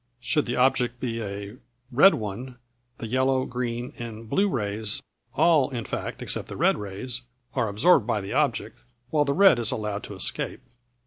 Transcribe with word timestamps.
Should 0.19 0.47
the 0.47 0.55
object 0.55 0.99
be 0.99 1.21
a 1.21 1.57
red 1.91 2.15
one, 2.15 2.57
the 2.97 3.05
yellow, 3.05 3.45
green, 3.45 3.93
and 3.99 4.27
blue 4.27 4.49
rays, 4.49 4.99
all, 5.35 5.69
in 5.69 5.85
fact, 5.85 6.23
except 6.23 6.47
the 6.47 6.57
red 6.57 6.75
rays, 6.79 7.21
are 7.53 7.67
absorbed 7.67 8.07
by 8.07 8.19
the 8.19 8.33
object, 8.33 8.79
while 9.11 9.25
the 9.25 9.33
red 9.35 9.59
is 9.59 9.69
allowed 9.69 10.01
to 10.05 10.15
escape. 10.15 10.61